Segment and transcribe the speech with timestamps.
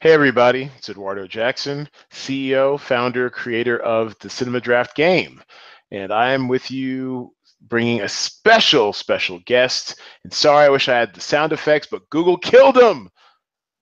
[0.00, 5.42] Hey, everybody, it's Eduardo Jackson, CEO, founder, creator of the Cinema Draft Game.
[5.90, 10.00] And I am with you bringing a special, special guest.
[10.22, 13.10] And sorry, I wish I had the sound effects, but Google killed them.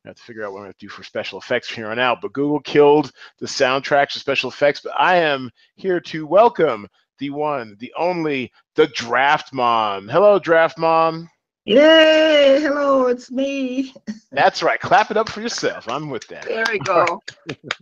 [0.07, 1.91] I have to figure out what I'm going to do for special effects from here
[1.91, 2.23] on out.
[2.23, 4.81] But Google killed the soundtracks for special effects.
[4.81, 6.89] But I am here to welcome
[7.19, 10.09] the one, the only, the Draft Mom.
[10.09, 11.29] Hello, Draft Mom.
[11.67, 12.61] Yay!
[12.61, 13.93] Hello, it's me.
[14.31, 14.79] That's right.
[14.79, 15.89] Clap it up for yourself.
[15.89, 16.45] I'm with that.
[16.45, 17.21] There we go.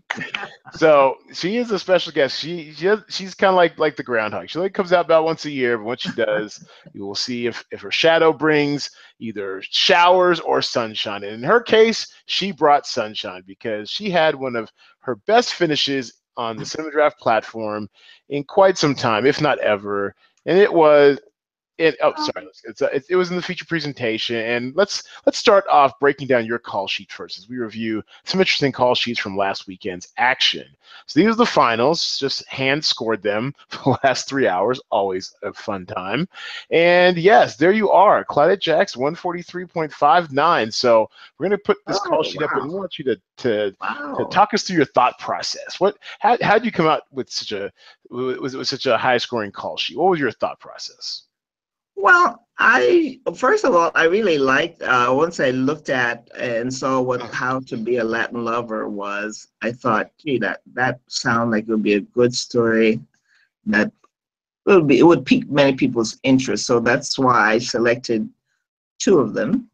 [0.72, 2.38] so she is a special guest.
[2.38, 4.48] She, she she's kind of like like the groundhog.
[4.48, 7.46] She only comes out about once a year, but once she does, you will see
[7.46, 11.22] if if her shadow brings either showers or sunshine.
[11.22, 16.22] And in her case, she brought sunshine because she had one of her best finishes
[16.38, 17.90] on the Cinema Draft platform
[18.30, 20.14] in quite some time, if not ever.
[20.46, 21.18] And it was
[21.76, 22.46] it, oh, oh, sorry.
[22.64, 26.28] It's, uh, it, it, was in the feature presentation, and let's let's start off breaking
[26.28, 30.12] down your call sheet first, as we review some interesting call sheets from last weekend's
[30.16, 30.66] action.
[31.06, 32.16] So these are the finals.
[32.18, 34.80] Just hand scored them for the last three hours.
[34.90, 36.28] Always a fun time.
[36.70, 40.70] And yes, there you are, Claudette Jacks, one forty three point five nine.
[40.70, 42.46] So we're gonna put this oh, call sheet wow.
[42.46, 44.14] up, and we want you to to, wow.
[44.16, 45.80] to talk us through your thought process.
[45.80, 47.72] What how how did you come out with such a
[48.10, 49.98] was it was such a high scoring call sheet?
[49.98, 51.24] What was your thought process?
[51.96, 57.00] Well, I first of all, I really liked uh, once I looked at and saw
[57.00, 59.48] what how to be a Latin lover was.
[59.62, 63.00] I thought, gee, that that sounded like it would be a good story.
[63.66, 63.90] That
[64.66, 66.66] would be it would pique many people's interest.
[66.66, 68.28] So that's why I selected
[68.98, 69.70] two of them.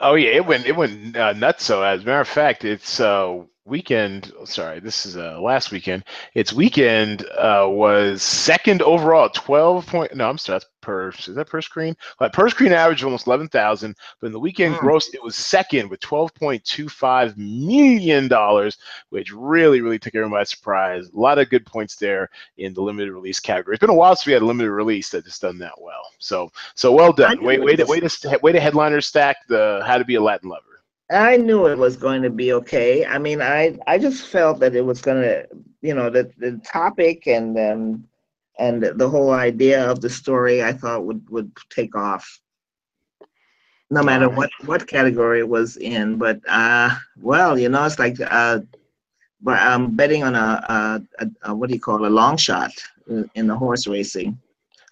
[0.00, 1.64] Oh yeah, it went it went uh, nuts.
[1.64, 6.04] So as a matter of fact, it's uh, weekend sorry this is uh last weekend.
[6.34, 11.48] Its weekend uh was second overall 12 point no i'm sorry that's per is that
[11.48, 11.96] per screen?
[12.20, 14.80] Like per screen average almost 11,000 but in the weekend mm.
[14.80, 18.76] gross it was second with 12.25 million dollars
[19.08, 21.08] which really really took everyone by surprise.
[21.08, 23.74] A lot of good points there in the limited release category.
[23.74, 26.02] It's been a while since we had a limited release that just done that well.
[26.18, 27.42] So so well done.
[27.42, 30.50] wait wait to, wait to wait to headliner stack the how to be a latin
[30.50, 30.71] lover
[31.12, 33.04] I knew it was going to be okay.
[33.04, 35.46] I mean, I I just felt that it was going to,
[35.82, 38.04] you know, the the topic and um,
[38.58, 42.40] and the whole idea of the story, I thought would would take off,
[43.90, 46.16] no matter what what category it was in.
[46.16, 48.60] But uh, well, you know, it's like uh,
[49.42, 50.38] but I'm betting on a,
[51.18, 52.72] a, a, a what do you call it, a long shot
[53.34, 54.38] in the horse racing.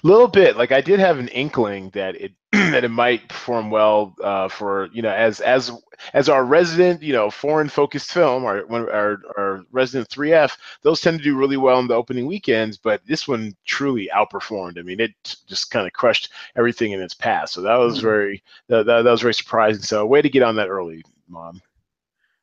[0.02, 0.56] Little bit.
[0.56, 4.88] Like I did have an inkling that it that it might perform well uh, for
[4.92, 5.70] you know as as
[6.14, 11.18] as our resident you know foreign focused film our our our resident 3F those tend
[11.18, 14.98] to do really well in the opening weekends but this one truly outperformed I mean
[14.98, 15.12] it
[15.46, 18.06] just kind of crushed everything in its path so that was mm-hmm.
[18.06, 21.04] very that, that, that was very surprising so a way to get on that early
[21.28, 21.62] mom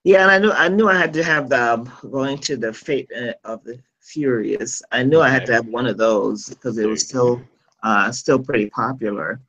[0.03, 2.72] yeah and I knew I knew I had to have the um, going to the
[2.72, 6.78] fate uh, of the furious I knew I had to have one of those because
[6.78, 7.41] it was still
[7.84, 9.40] uh, still pretty popular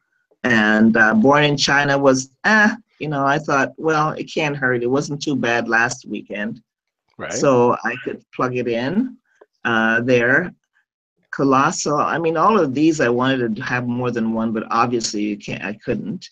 [0.44, 4.82] and uh, Born in China was, eh, you know, I thought, well, it can't hurt.
[4.82, 6.62] It wasn't too bad last weekend.
[7.16, 7.32] Right.
[7.32, 9.16] So I could plug it in
[9.64, 10.54] uh, there.
[11.30, 15.22] Colossal, I mean, all of these I wanted to have more than one, but obviously
[15.22, 16.28] you can't, I couldn't.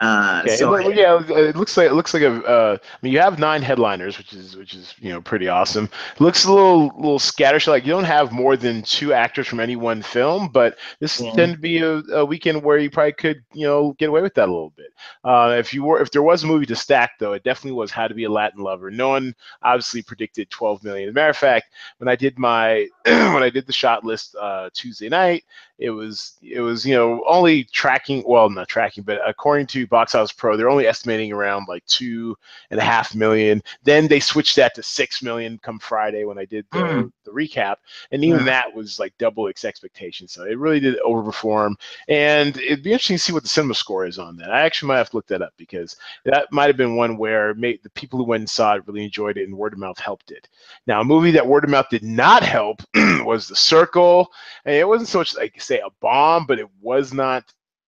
[0.00, 0.56] Uh, okay.
[0.56, 2.42] So well, yeah, it looks like it looks like a.
[2.44, 5.88] Uh, I mean, you have nine headliners, which is which is you know pretty awesome.
[6.14, 7.68] It looks a little little scattershot.
[7.68, 11.32] Like you don't have more than two actors from any one film, but this yeah.
[11.32, 14.34] tend to be a, a, weekend where you probably could you know get away with
[14.34, 14.88] that a little bit.
[15.22, 17.92] Uh, if you were if there was a movie to stack though, it definitely was
[17.92, 18.90] How to Be a Latin Lover.
[18.90, 21.08] No one obviously predicted 12 million.
[21.08, 21.66] As a matter of fact,
[21.98, 25.44] when I did my when I did the shot list uh, Tuesday night,
[25.78, 30.14] it was it was you know only tracking well not tracking but according to box
[30.14, 32.36] office pro they're only estimating around like two
[32.70, 36.44] and a half million then they switched that to six million come friday when i
[36.44, 37.12] did the, mm.
[37.24, 37.76] the recap
[38.12, 38.44] and even mm.
[38.44, 41.74] that was like double its expectations so it really did overperform
[42.08, 44.86] and it'd be interesting to see what the cinema score is on that i actually
[44.86, 48.16] might have to look that up because that might have been one where the people
[48.16, 50.48] who went and saw it really enjoyed it and word of mouth helped it
[50.86, 52.80] now a movie that word of mouth did not help
[53.24, 54.30] was the circle
[54.64, 57.44] and it wasn't so much like say a bomb, but it was not.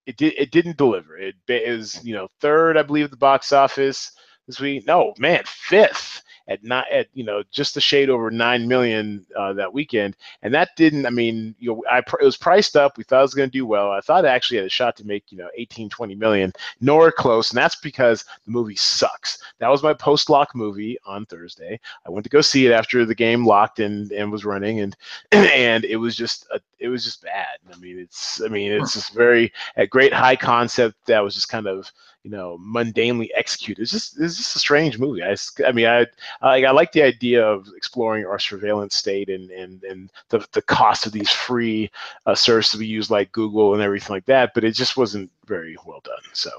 [0.07, 0.35] It did.
[0.39, 1.17] It didn't deliver.
[1.19, 4.13] It, was you know third, I believe, the box office
[4.47, 4.87] this week.
[4.87, 9.53] No, man, fifth at not at you know just a shade over nine million uh,
[9.53, 11.07] that weekend, and that didn't.
[11.07, 12.97] I mean, you know, I it was priced up.
[12.97, 13.91] We thought it was going to do well.
[13.91, 17.13] I thought it actually had a shot to make you know 18, 20 million, nowhere
[17.13, 19.39] close, and that's because the movie sucks.
[19.59, 21.81] That was my post lock movie on Thursday.
[22.07, 24.97] I went to go see it after the game locked and and was running, and
[25.33, 27.59] and it was just a, it was just bad.
[27.73, 31.49] I mean, it's I mean it's just very a great high concept that was just
[31.49, 31.91] kind of
[32.27, 33.83] you know mundanely executed.
[33.83, 35.23] It's just it's just a strange movie.
[35.23, 36.07] I, I mean I
[36.43, 40.63] I, I like the idea of exploring our surveillance state and and and the the
[40.63, 41.89] cost of these free
[42.27, 45.77] uh, services we use like Google and everything like that, but it just wasn't very
[45.87, 46.19] well done.
[46.33, 46.51] So,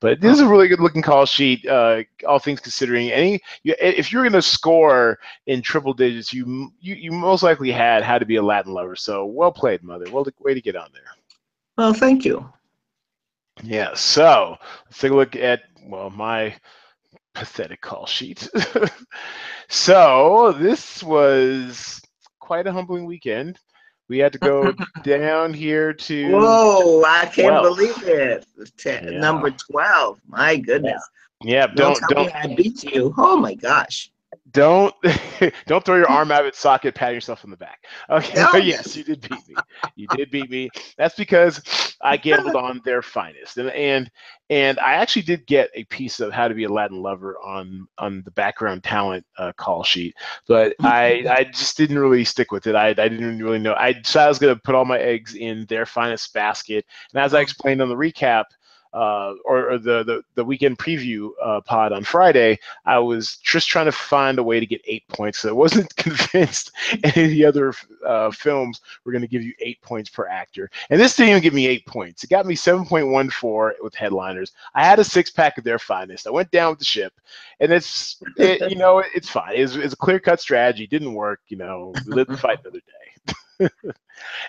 [0.00, 1.64] but this is a really good looking call sheet.
[1.64, 6.96] Uh, all things considering, any if you're going to score in triple digits, you, you
[6.96, 8.96] you most likely had how to be a Latin lover.
[8.96, 10.06] So well played, mother.
[10.10, 11.12] Well, way to get on there.
[11.78, 12.52] Well, thank you.
[13.64, 14.56] Yeah, so
[14.86, 16.54] let's take a look at, well, my
[17.34, 18.48] pathetic call sheet.
[19.68, 22.00] so this was
[22.40, 23.58] quite a humbling weekend.
[24.08, 26.30] We had to go down here to.
[26.30, 27.62] Whoa, I can't 12.
[27.62, 28.46] believe it.
[28.76, 29.18] Ten, yeah.
[29.18, 30.20] Number 12.
[30.28, 31.02] My goodness.
[31.42, 32.34] Yeah, yeah don't, don't, don't.
[32.34, 33.14] I beat you.
[33.16, 34.10] Oh my gosh
[34.50, 34.94] don't
[35.66, 37.84] don't throw your arm out of its socket, pat yourself on the back.
[38.10, 38.52] Okay, no.
[38.58, 39.54] yes, you did beat me.
[39.96, 40.70] You did beat me.
[40.96, 41.60] That's because
[42.00, 44.10] I gambled on their finest, and and
[44.50, 47.86] and I actually did get a piece of how to be a Latin lover on
[47.98, 50.14] on the background talent uh, call sheet,
[50.46, 52.74] but I I just didn't really stick with it.
[52.74, 53.74] I I didn't really know.
[53.74, 57.22] I decided I was going to put all my eggs in their finest basket, and
[57.22, 58.44] as I explained on the recap
[58.94, 63.68] uh, or, or, the, the, the weekend preview uh, pod on Friday, I was just
[63.68, 65.40] trying to find a way to get eight points.
[65.40, 66.70] So I wasn't convinced
[67.02, 67.74] any of the other
[68.06, 70.70] uh, films were going to give you eight points per actor.
[70.90, 72.22] And this didn't even give me eight points.
[72.22, 74.52] It got me 7.14 with headliners.
[74.76, 76.28] I had a six pack of their finest.
[76.28, 77.12] I went down with the ship,
[77.60, 79.54] and it's it, you know it's fine.
[79.56, 80.86] It's, it's a clear cut strategy.
[80.86, 81.40] Didn't work.
[81.48, 83.34] You know, live to fight another day.
[83.60, 83.70] and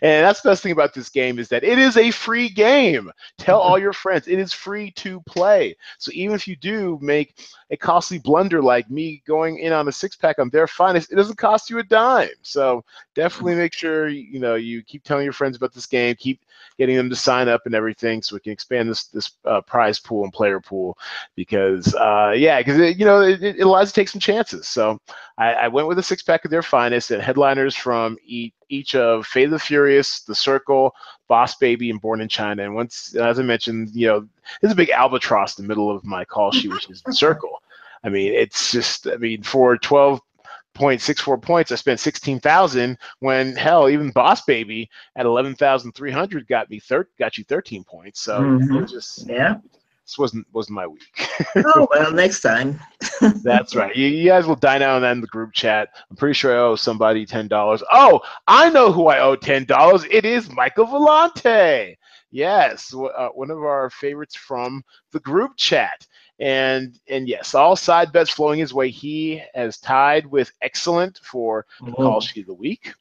[0.02, 3.12] that's the best thing about this game is that it is a free game.
[3.38, 5.76] Tell all your friends it is free to play.
[5.98, 7.40] So even if you do make
[7.72, 11.16] a costly blunder like me going in on a six pack on their finest, it
[11.16, 12.30] doesn't cost you a dime.
[12.42, 16.42] So definitely make sure you know you keep telling your friends about this game, keep
[16.78, 20.00] getting them to sign up and everything, so we can expand this this uh, prize
[20.00, 20.98] pool and player pool.
[21.36, 24.68] Because uh, yeah, because you know it, it, allows you to take some chances.
[24.68, 25.00] So
[25.38, 28.96] I, I went with a six pack of their finest and headliners from each each
[28.96, 30.94] of Fate of the Furious, The Circle,
[31.28, 32.64] Boss Baby, and Born in China.
[32.64, 34.28] And once, as I mentioned, you know,
[34.62, 37.62] there's a big albatross in the middle of my call sheet, which is The Circle.
[38.04, 44.12] I mean, it's just, I mean, for 12.64 points, I spent 16,000 when hell, even
[44.12, 48.22] Boss Baby at 11,300 got me thir- got you 13 points.
[48.22, 48.86] So mm-hmm.
[48.86, 49.56] just, yeah
[50.06, 51.02] this wasn't wasn't my week.
[51.56, 52.80] oh well, next time.
[53.44, 53.96] That's right.
[53.96, 55.90] You, you, guys will dine out in the group chat.
[56.10, 57.82] I'm pretty sure I owe somebody ten dollars.
[57.92, 60.06] Oh, I know who I owe ten dollars.
[60.12, 61.96] It is Michael Volante.
[62.30, 66.06] Yes, uh, one of our favorites from the group chat.
[66.40, 68.90] And and yes, all side bets flowing his way.
[68.90, 71.96] He has tied with excellent for the oh.
[71.96, 72.94] call sheet of the week.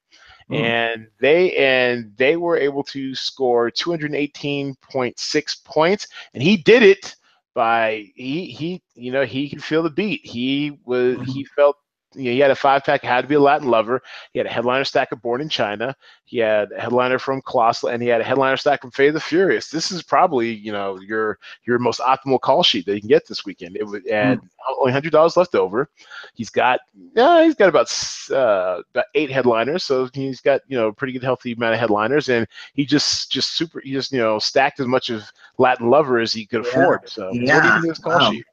[0.51, 0.61] Mm.
[0.61, 7.15] And they and they were able to score 218.6 points, and he did it
[7.55, 10.25] by he he you know he could feel the beat.
[10.25, 11.31] He was mm-hmm.
[11.31, 11.79] he felt
[12.15, 14.03] you know, he had a five pack, had to be a Latin lover.
[14.33, 15.95] He had a headliner stack of Born in China.
[16.25, 19.15] He had a headliner from Colossal, and he had a headliner stack from Fate of
[19.15, 19.69] the Furious.
[19.69, 23.27] This is probably, you know, your your most optimal call sheet that you can get
[23.27, 23.77] this weekend.
[23.77, 24.49] It would add mm.
[24.79, 25.89] only hundred dollars left over.
[26.35, 26.81] He's got,
[27.15, 27.93] yeah, he's got about
[28.31, 32.29] uh, about eight headliners, so he's got you know pretty good healthy amount of headliners,
[32.29, 35.23] and he just just super, he just you know stacked as much of
[35.59, 36.71] Latin lover as he could yeah.
[36.71, 37.09] afford.
[37.09, 37.55] So yeah.
[37.55, 38.31] what do you think this call wow.
[38.31, 38.45] sheet?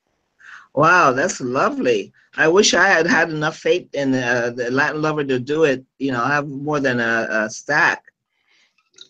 [0.73, 2.13] Wow, that's lovely.
[2.37, 5.83] I wish I had had enough faith in uh, the Latin lover to do it.
[5.99, 8.05] You know, I have more than a, a stack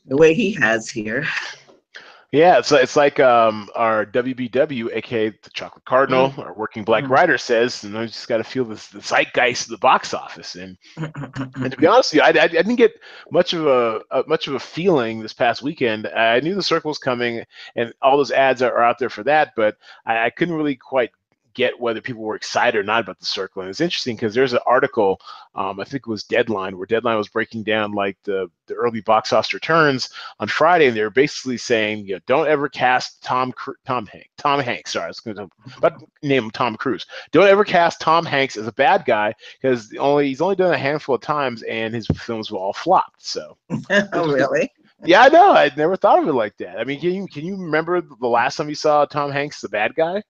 [0.05, 1.25] the way he has here.
[2.31, 6.39] Yeah, it's it's like um, our WBW, aka the Chocolate Cardinal, mm.
[6.39, 7.09] our Working Black mm.
[7.09, 10.55] Writer says, and I just got to feel this, the zeitgeist of the box office.
[10.55, 12.93] And, and to be honest with you, I, I, I, didn't get
[13.31, 16.07] much of a, a, much of a feeling this past weekend.
[16.07, 17.43] I knew the circle was coming,
[17.75, 20.77] and all those ads are, are out there for that, but I, I couldn't really
[20.77, 21.11] quite
[21.53, 23.61] get whether people were excited or not about the circle.
[23.61, 25.19] And it's interesting because there's an article,
[25.55, 29.01] um, I think it was Deadline, where Deadline was breaking down like the, the early
[29.01, 33.21] box office returns on Friday, and they were basically saying, you know, don't ever cast
[33.23, 33.53] Tom
[33.85, 34.93] Tom Hanks, Tom Hanks.
[34.93, 37.05] Sorry, I was going to but name him Tom Cruise.
[37.31, 40.77] Don't ever cast Tom Hanks as a bad guy because only he's only done a
[40.77, 43.25] handful of times, and his films were all flopped.
[43.25, 43.57] So,
[43.89, 44.71] oh really?
[45.03, 45.51] Yeah, I know.
[45.51, 46.79] I'd never thought of it like that.
[46.79, 49.69] I mean, can you can you remember the last time you saw Tom Hanks, the
[49.69, 50.21] bad guy?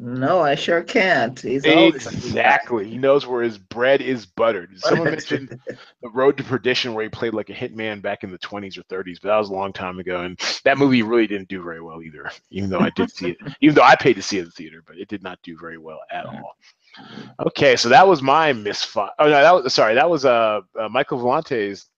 [0.00, 1.40] No, I sure can't.
[1.40, 2.88] He's exactly.
[2.88, 4.70] He knows where his bread is buttered.
[4.78, 8.38] Someone mentioned the Road to Perdition, where he played like a hitman back in the
[8.38, 11.48] 20s or 30s, but that was a long time ago, and that movie really didn't
[11.48, 12.30] do very well either.
[12.50, 14.52] Even though I did see it, even though I paid to see it in the
[14.52, 16.54] theater, but it did not do very well at all.
[17.48, 19.10] Okay, so that was my misfire.
[19.18, 19.94] Oh no, that was sorry.
[19.94, 21.88] That was uh, uh Michael Volante's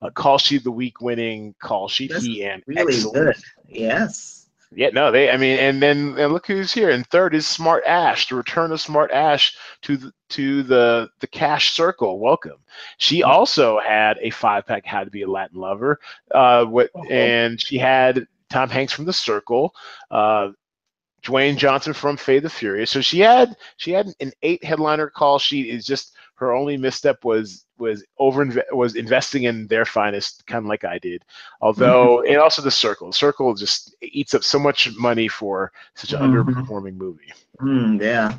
[0.00, 2.12] uh, call sheet the week winning call sheet.
[2.12, 3.36] That's he and really excellent.
[3.36, 3.36] good.
[3.68, 4.43] Yes.
[4.76, 5.30] Yeah, no, they.
[5.30, 6.90] I mean, and then and look who's here.
[6.90, 11.26] And third is Smart Ash, the return of Smart Ash to the to the the
[11.28, 12.18] cash circle.
[12.20, 12.58] Welcome.
[12.98, 13.30] She Mm-hmm.
[13.30, 14.84] also had a five pack.
[14.86, 16.00] How to be a Latin lover.
[16.30, 19.74] Uh, what and she had Tom Hanks from the Circle.
[20.10, 20.50] Uh,
[21.24, 22.90] Dwayne Johnson from Fate the Furious.
[22.90, 25.68] So she had she had an eight headliner call sheet.
[25.68, 30.68] Is just her only misstep was was over was investing in their finest, kind of
[30.68, 31.24] like I did.
[31.60, 33.08] Although and also the Circle.
[33.08, 36.44] The Circle just eats up so much money for such an Mhm.
[36.44, 37.32] underperforming movie.
[37.60, 38.36] Mm, yeah.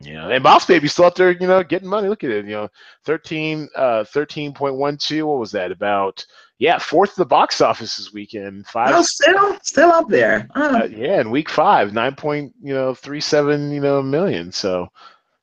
[0.00, 2.08] Yeah, and Boss Baby's still out there, you know, getting money.
[2.08, 2.68] Look at it, you know,
[3.04, 5.22] 13, uh, 13.12.
[5.26, 5.72] What was that?
[5.72, 6.22] About,
[6.58, 8.66] yeah, fourth of the box office this weekend.
[8.66, 10.48] Five, Oh, still, still up there.
[10.54, 14.52] Oh, uh, yeah, in week five, nine point, you know, three seven, you know, million.
[14.52, 14.88] So,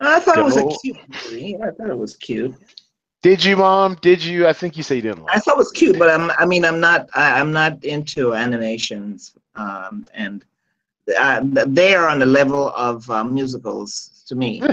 [0.07, 1.55] I thought it was a cute movie.
[1.55, 2.55] I thought it was cute.
[3.21, 3.97] did you, mom?
[4.01, 4.47] Did you?
[4.47, 6.45] I think you say you didn't Like I thought it was cute, but I'm, I
[6.45, 10.43] mean, I'm not, I, I'm not into animations, um, and
[11.17, 14.61] uh, they are on the level of uh, musicals to me.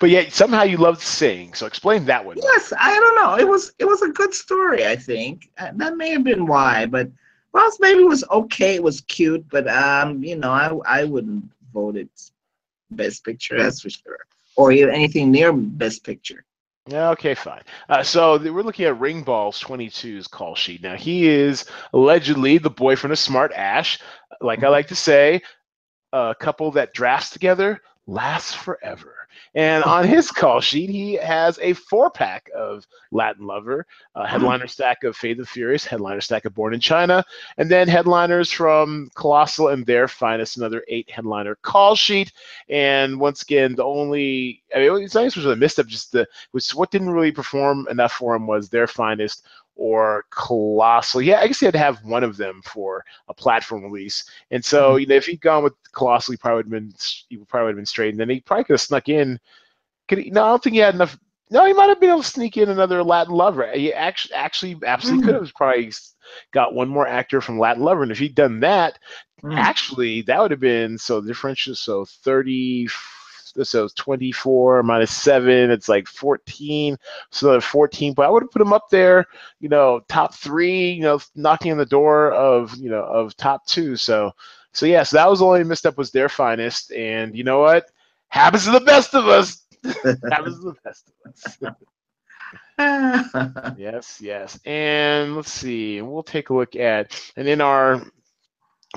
[0.00, 1.54] But yet somehow you loved sing.
[1.54, 2.38] So explain that one.
[2.42, 3.38] yes, I don't know.
[3.38, 4.86] It was, it was a good story.
[4.86, 7.10] I think uh, that may have been why, but
[7.52, 8.74] Boss Baby was okay.
[8.76, 12.08] It was cute, but um, you know, I, I wouldn't vote it
[12.90, 13.58] best picture.
[13.58, 14.18] That's for sure,
[14.56, 16.44] or anything near best picture.
[16.86, 17.62] Yeah, okay, fine.
[17.88, 20.82] Uh, so we're looking at Ring Balls 22's call sheet.
[20.82, 21.64] Now, he is
[21.94, 23.98] allegedly the boyfriend of Smart Ash.
[24.42, 25.40] Like I like to say,
[26.12, 29.23] a couple that drafts together lasts forever.
[29.54, 34.66] And on his call sheet, he has a four pack of Latin Lover, a headliner
[34.66, 37.24] stack of Fate the Furious, headliner stack of Born in China,
[37.58, 42.32] and then headliners from Colossal and Their Finest, another eight headliner call sheet.
[42.68, 46.74] And once again, the only, I mean, it's nice was a misstep, just the, which
[46.74, 51.22] what didn't really perform enough for him was Their Finest or Colossal.
[51.22, 54.24] Yeah, I guess he had to have one of them for a platform release.
[54.50, 56.94] And so, you know, if he'd gone with Colossal, he probably would have been
[57.28, 58.10] he probably would have been straight.
[58.10, 59.38] And then he probably could have snuck in.
[60.08, 61.18] Could he, no, I don't think he had enough.
[61.50, 63.70] No, he might have been able to sneak in another Latin lover.
[63.72, 65.92] He actually, actually, absolutely could have probably
[66.52, 68.02] got one more actor from Latin lover.
[68.02, 68.98] And if he'd done that,
[69.44, 69.58] Mm.
[69.58, 71.74] actually, that would have been so the differential.
[71.74, 72.88] So thirty.
[73.62, 76.96] So it's 24 minus 7, it's like 14.
[77.30, 79.26] So another 14, but I would have put him up there,
[79.60, 83.66] you know, top three, you know, knocking on the door of, you know, of top
[83.66, 83.96] two.
[83.96, 84.32] So,
[84.72, 86.92] so yes, that was the only misstep was their finest.
[86.92, 87.90] And you know what?
[88.28, 89.64] Happens to the best of us.
[89.84, 91.56] Happens to the best of us.
[93.78, 94.58] yes, yes.
[94.64, 96.02] And let's see.
[96.02, 98.02] We'll take a look at and in our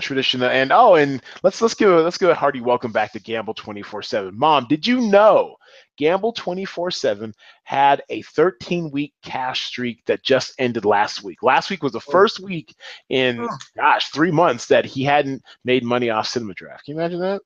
[0.02, 3.20] tradition and oh and let's let's give a let's give a hearty welcome back to
[3.20, 4.34] Gamble 24/7.
[4.34, 5.56] Mom, did you know
[5.98, 11.44] Gamble 24/7 had a 13 week cash streak that just ended last week.
[11.44, 12.12] Last week was the oh.
[12.12, 12.76] first week
[13.10, 13.58] in Oh.
[13.76, 16.86] gosh, 3 months that he hadn't made money off Cinema Draft.
[16.86, 17.42] Can you imagine that?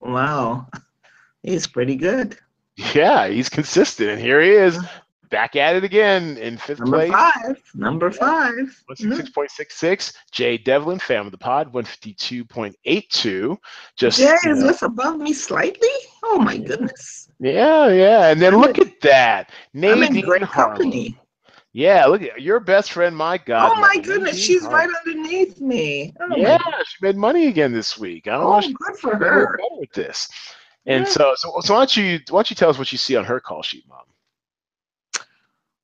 [0.00, 0.66] wow,
[1.42, 2.36] he's pretty good.
[2.94, 4.78] Yeah, he's consistent and here he is
[5.30, 7.10] back at it again in fifth Number place.
[7.10, 7.62] five.
[7.74, 8.82] Number five.
[9.00, 9.16] Mhm.
[9.32, 10.12] 166.66.
[10.32, 13.56] Jay Devlin, fan of the pod, 152.82.
[13.96, 15.88] Just Jay you know, just above me slightly.
[16.22, 17.28] Oh my goodness.
[17.38, 18.28] yeah, yeah.
[18.28, 19.50] And then I'm look at that.
[19.82, 20.74] I'm in great Harlow.
[20.78, 21.18] company.
[21.72, 23.70] Yeah, look at your best friend, my God.
[23.72, 24.76] oh my Nadine goodness, she's Harlow.
[24.78, 26.12] right underneath me.
[26.20, 28.26] Oh, my Yeah, she made money again this week.
[28.26, 29.56] I don't know Oh, if she good for her.
[29.56, 30.28] better with this.
[30.86, 31.10] And Yeah.
[31.12, 33.24] so, so, so why don't you why don't you tell us what you see on
[33.24, 33.98] her call sheet, Mom?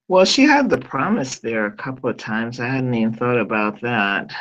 [0.09, 2.61] Well, she had the promise there a couple of times.
[2.61, 4.33] I hadn't even thought about that.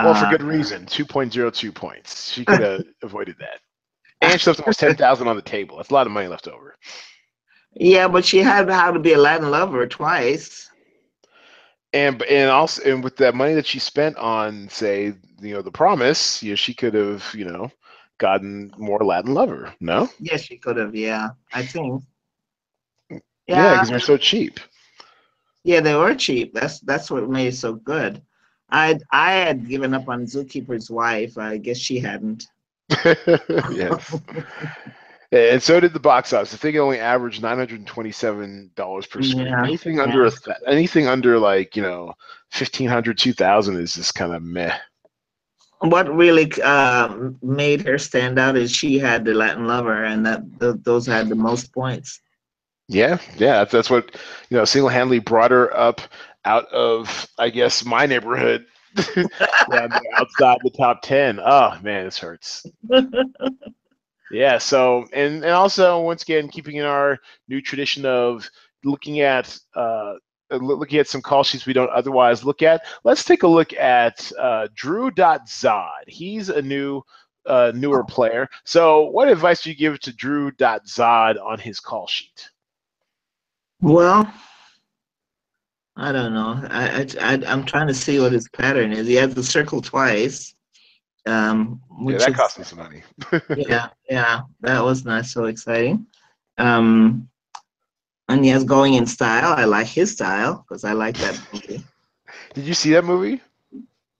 [0.00, 0.86] Well, for Uh, good reason.
[0.86, 2.32] 2.02 points.
[2.32, 3.60] She could have avoided that.
[4.20, 5.76] And she left almost 10000 on the table.
[5.76, 6.76] That's a lot of money left over.
[7.74, 10.70] Yeah, but she had how to be a Latin lover twice.
[11.92, 15.70] and and also and with that money that she spent on say you know the
[15.70, 17.70] promise you know she could have you know
[18.18, 20.94] gotten more latin lover no Yes, she could have.
[20.94, 22.04] Yeah, I think.
[23.46, 24.60] yeah Yeah, because they're so cheap
[25.64, 26.54] yeah, they were cheap.
[26.54, 28.22] That's that's what made it so good.
[28.70, 31.38] I I had given up on Zookeeper's wife.
[31.38, 32.46] I guess she hadn't.
[33.72, 34.14] yes
[35.32, 36.54] and so did the box office.
[36.54, 39.46] I think it only averaged nine hundred and twenty-seven dollars per screen.
[39.46, 42.06] Yeah, Anything under a th- anything under like you know
[42.52, 44.76] 1500 2000 is just kind of meh.
[45.80, 50.42] What really um, made her stand out is she had the Latin lover, and that
[50.58, 52.20] th- those had the most points.
[52.90, 54.16] Yeah, yeah, that's, that's what
[54.50, 54.64] you know.
[54.64, 56.00] Single-handedly brought her up
[56.44, 58.66] out of, I guess, my neighborhood,
[58.98, 61.38] outside the top ten.
[61.44, 62.66] Oh man, this hurts.
[64.30, 64.58] Yeah.
[64.58, 67.18] So, and and also once again, keeping in our
[67.48, 68.48] new tradition of
[68.84, 70.14] looking at uh,
[70.50, 72.82] uh, looking at some call sheets we don't otherwise look at.
[73.04, 76.04] Let's take a look at uh, Drew Zod.
[76.08, 77.02] He's a new
[77.46, 78.48] uh, newer player.
[78.64, 82.50] So, what advice do you give to Drew Zod on his call sheet?
[83.82, 84.32] Well,
[85.96, 86.60] I don't know.
[86.70, 89.06] I, I, I am trying to see what his pattern is.
[89.06, 90.54] He has the circle twice.
[91.26, 93.02] Um, yeah, that is, cost me some money.
[93.56, 96.06] yeah, yeah, that was not so exciting.
[96.58, 97.28] Um,
[98.28, 99.54] and he has going in style.
[99.56, 101.84] I like his style because I like that movie.
[102.54, 103.40] Did you see that movie?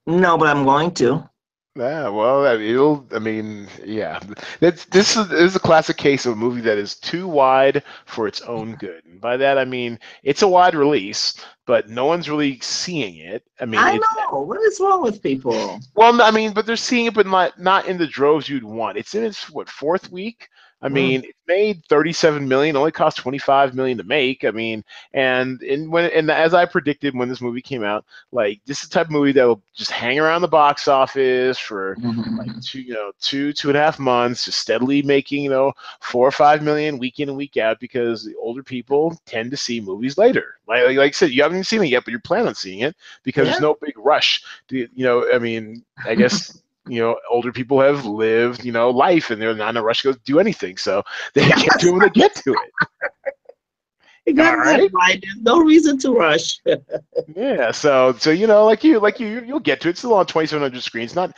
[0.05, 1.27] No, but I'm going to.
[1.75, 3.07] Yeah, well, it'll.
[3.13, 4.19] I mean, yeah,
[4.59, 8.27] this is, this is a classic case of a movie that is too wide for
[8.27, 8.85] its own mm-hmm.
[8.85, 9.05] good.
[9.05, 11.33] And by that, I mean it's a wide release,
[11.65, 13.43] but no one's really seeing it.
[13.61, 15.79] I mean, I know what is wrong with people.
[15.95, 18.97] Well, I mean, but they're seeing it, but not not in the droves you'd want.
[18.97, 20.49] It's in its what fourth week.
[20.81, 20.93] I mm.
[20.93, 21.25] mean, mm.
[21.25, 24.43] it made 37 million, only cost 25 million to make.
[24.43, 24.83] I mean,
[25.13, 28.89] and and when and as I predicted when this movie came out, like this is
[28.89, 31.97] the type of movie that will just hang around the box office for
[32.37, 35.73] like two, you know, two two and a half months, just steadily making you know
[35.99, 39.57] four or five million week in and week out because the older people tend to
[39.57, 40.55] see movies later.
[40.67, 42.79] Like like, like I said, you haven't seen it yet, but you're planning on seeing
[42.79, 43.51] it because yeah.
[43.51, 44.43] there's no big rush.
[44.69, 48.89] To, you know, I mean, I guess you know, older people have lived, you know,
[48.89, 50.75] life and they're not in a rush to go do anything.
[50.75, 51.01] So
[51.33, 54.35] they get to it when they get to it.
[54.35, 54.91] Got right?
[54.93, 55.19] right.
[55.21, 56.59] There's no reason to rush.
[57.35, 57.71] yeah.
[57.71, 59.91] So, so you know, like you, like you, you'll get to it.
[59.91, 61.33] It's still on 2,700 screens, not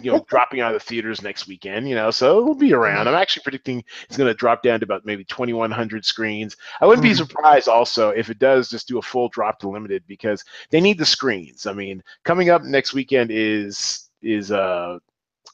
[0.00, 3.08] you know, dropping out of the theaters next weekend, you know, so it'll be around.
[3.08, 6.56] I'm actually predicting it's going to drop down to about maybe 2,100 screens.
[6.80, 7.18] I wouldn't be mm-hmm.
[7.18, 10.98] surprised also if it does just do a full drop to limited because they need
[10.98, 11.66] the screens.
[11.66, 14.98] I mean, coming up next weekend is is uh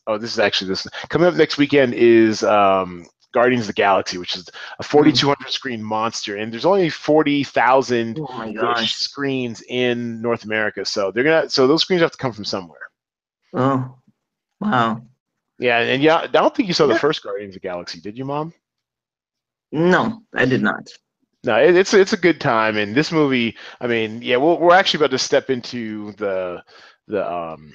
[0.06, 4.16] oh this is actually this coming up next weekend is um Guardians of the Galaxy,
[4.16, 4.48] which is
[4.78, 10.84] a 4,200 screen monster, and there's only 40,000 oh screens in North America.
[10.84, 12.88] So they're gonna, so those screens have to come from somewhere.
[13.52, 13.96] Oh,
[14.60, 15.02] wow.
[15.58, 18.16] Yeah, and yeah, I don't think you saw the first Guardians of the Galaxy, did
[18.16, 18.54] you, Mom?
[19.72, 20.88] No, I did not.
[21.44, 23.56] No, it, it's it's a good time, and this movie.
[23.80, 26.62] I mean, yeah, we're we're actually about to step into the
[27.06, 27.72] the um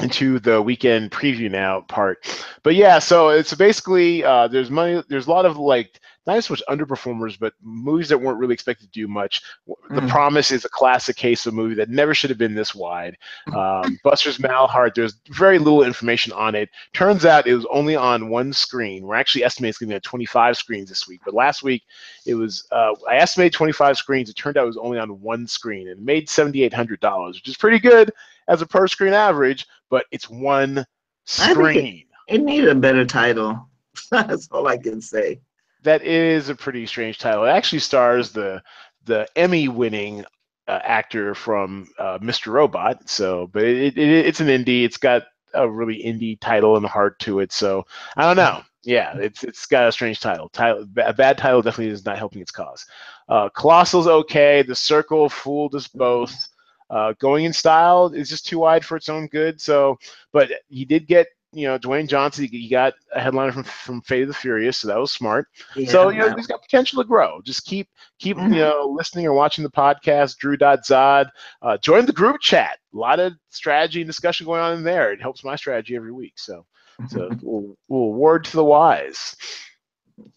[0.00, 2.18] into the weekend preview now part.
[2.62, 5.02] But yeah, so it's basically uh, there's money.
[5.08, 8.84] There's a lot of like not as much underperformers, but movies that weren't really expected
[8.84, 9.42] to do much.
[9.88, 10.08] The mm.
[10.08, 13.16] Promise is a classic case of a movie that never should have been this wide.
[13.60, 16.70] Um, Buster's Mal Heart, there's very little information on it.
[16.92, 19.04] Turns out it was only on one screen.
[19.04, 21.82] We're actually estimating it's going to be at 25 screens this week, but last week
[22.26, 24.30] it was uh, I estimated 25 screens.
[24.30, 27.80] It turned out it was only on one screen and made $7,800, which is pretty
[27.80, 28.12] good
[28.50, 30.84] as a per screen average, but it's one
[31.24, 32.04] screen.
[32.28, 33.68] It, it needed a better title.
[34.10, 35.40] That's all I can say.
[35.84, 37.44] That is a pretty strange title.
[37.44, 38.62] It actually stars the
[39.06, 40.24] the Emmy winning
[40.68, 42.52] uh, actor from uh, Mr.
[42.52, 43.08] Robot.
[43.08, 44.84] So, but it, it, it's an indie.
[44.84, 45.22] It's got
[45.54, 47.52] a really indie title and heart to it.
[47.52, 47.86] So
[48.16, 48.62] I don't know.
[48.82, 50.48] Yeah, it's it's got a strange title.
[50.48, 52.84] Title a bad title definitely is not helping its cause.
[53.28, 54.62] Uh, Colossal's okay.
[54.62, 56.48] The Circle fooled us both.
[56.90, 59.60] Uh, going in style is just too wide for its own good.
[59.60, 59.98] So,
[60.32, 62.48] but he did get you know Dwayne Johnson.
[62.50, 65.48] He got a headliner from from Fate of the Furious, so that was smart.
[65.76, 67.40] Yeah, so you know he's got potential to grow.
[67.42, 68.52] Just keep keep mm-hmm.
[68.52, 70.38] you know listening or watching the podcast.
[70.38, 71.30] Drew dot Zod.
[71.62, 72.78] Uh, join the group chat.
[72.94, 75.12] A lot of strategy and discussion going on in there.
[75.12, 76.34] It helps my strategy every week.
[76.36, 76.66] So
[77.08, 79.36] so we'll, we'll word to the wise.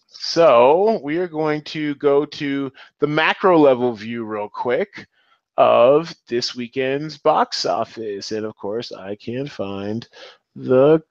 [0.08, 5.08] So we are going to go to the macro level view real quick
[5.58, 8.32] of this weekend's box office.
[8.32, 10.08] And of course, I can't find
[10.56, 11.04] the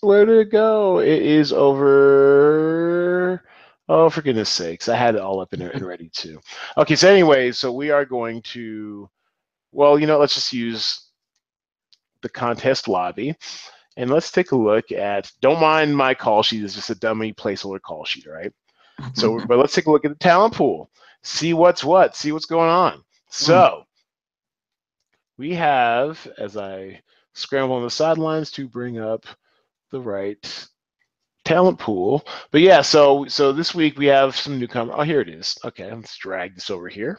[0.00, 0.98] where did it go?
[1.00, 3.42] It is over.
[3.88, 4.88] Oh, for goodness sakes.
[4.88, 6.40] I had it all up and, and ready too.
[6.76, 9.08] Okay, so anyway, so we are going to,
[9.72, 11.06] well, you know, let's just use
[12.22, 13.36] the contest lobby.
[13.96, 17.32] And let's take a look at, don't mind my call sheet, it's just a dummy
[17.32, 18.52] placeholder call sheet, right?
[19.14, 20.90] So, but let's take a look at the talent pool,
[21.22, 23.02] see what's what, see what's going on.
[23.36, 23.84] So
[25.36, 27.00] we have, as I
[27.34, 29.26] scramble on the sidelines to bring up
[29.90, 30.68] the right
[31.44, 32.26] talent pool.
[32.50, 34.94] But yeah, so so this week we have some newcomer.
[34.96, 35.56] Oh, here it is.
[35.64, 37.18] Okay, let's drag this over here.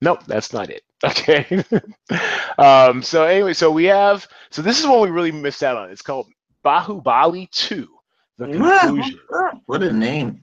[0.00, 0.82] Nope, that's not it.
[1.04, 1.64] Okay.
[2.58, 5.90] um, so anyway, so we have so this is one we really missed out on.
[5.90, 6.28] It's called
[6.64, 7.88] Bahubali 2.
[8.38, 9.18] The conclusion.
[9.66, 10.40] What a name.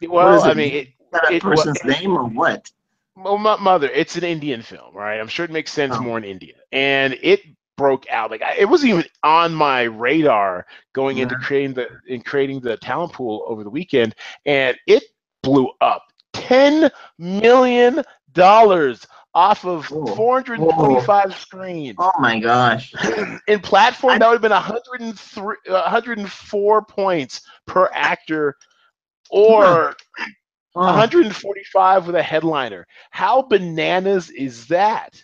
[0.00, 2.70] Well, I mean, it, that it, person's it, name or what?
[3.16, 5.20] Well, my mother, it's an Indian film, right?
[5.20, 6.02] I'm sure it makes sense oh.
[6.02, 7.40] more in India, and it
[7.76, 8.30] broke out.
[8.30, 11.24] Like I, it wasn't even on my radar going yeah.
[11.24, 14.14] into creating the in creating the talent pool over the weekend,
[14.46, 15.02] and it
[15.42, 16.04] blew up.
[16.32, 21.96] Ten million dollars off of 425 screens.
[21.98, 22.92] Oh my gosh!
[23.48, 28.56] In platform, I, that would have been 103, 104 points per actor,
[29.30, 29.96] or
[30.74, 32.86] 145 with a headliner.
[33.10, 35.22] How bananas is that?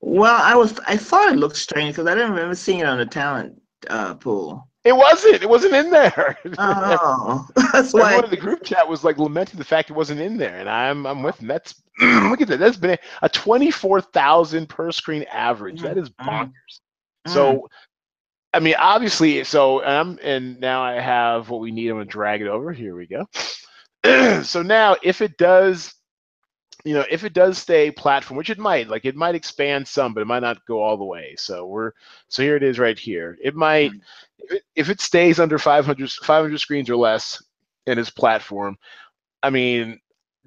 [0.00, 2.98] Well, I was I thought it looked strange because I didn't remember seeing it on
[2.98, 4.68] the talent uh, pool.
[4.84, 5.42] It wasn't.
[5.42, 6.38] It wasn't in there.
[6.58, 8.12] Oh, that's why.
[8.12, 10.68] Everyone in the group chat was like lamenting the fact it wasn't in there, and
[10.68, 11.48] I'm I'm with them.
[11.48, 12.58] That's look at that.
[12.58, 15.82] That's been a twenty four thousand per screen average.
[15.82, 16.28] That is mm-hmm.
[16.28, 16.80] bonkers.
[17.26, 17.34] Mm.
[17.34, 17.68] So,
[18.54, 21.88] I mean, obviously, so um, and now I have what we need.
[21.88, 22.72] I'm gonna drag it over.
[22.72, 23.26] Here we go.
[24.42, 25.94] so now, if it does
[26.84, 30.14] you know, if it does stay platform, which it might, like it might expand some,
[30.14, 31.34] but it might not go all the way.
[31.36, 31.92] So we're
[32.28, 33.36] so here it is right here.
[33.42, 34.56] It might mm-hmm.
[34.76, 37.42] if it stays under 500 500 screens or less
[37.86, 38.78] in its platform.
[39.42, 40.00] I mean,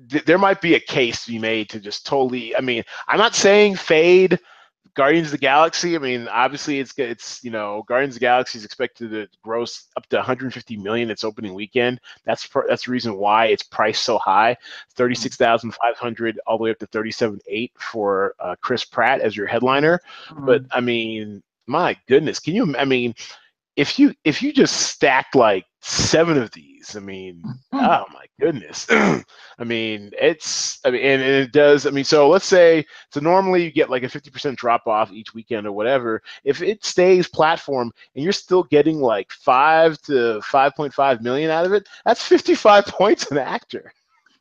[0.10, 2.56] th- there might be a case to be made to just totally.
[2.56, 4.40] I mean, I'm not saying fade
[4.94, 5.96] Guardians of the Galaxy.
[5.96, 9.88] I mean, obviously, it's it's you know Guardians of the Galaxy is expected to gross
[9.98, 12.00] up to 150 million its opening weekend.
[12.26, 14.58] That's per, that's the reason why it's priced so high,
[14.96, 20.02] 36,500 all the way up to 37.8 for uh, Chris Pratt as your headliner.
[20.30, 20.46] Mm-hmm.
[20.46, 22.76] But I mean, my goodness, can you?
[22.78, 23.16] I mean,
[23.76, 28.86] if you if you just stack like seven of these, I mean, oh my goodness.
[28.90, 29.24] I
[29.64, 31.86] mean, it's I mean, and, and, it does.
[31.86, 35.12] I mean, so let's say so normally you get like a fifty percent drop off
[35.12, 36.22] each weekend or whatever.
[36.44, 41.50] If it stays platform and you're still getting like five to five point five million
[41.50, 43.92] out of it, that's fifty five points an actor.